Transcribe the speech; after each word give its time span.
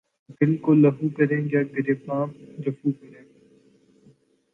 دل 0.37 0.51
کو 0.63 0.73
لہو 0.75 1.07
کریں 1.17 1.41
یا 1.53 1.61
گریباں 1.73 2.21
رفو 2.65 2.89
کریں 2.91 3.23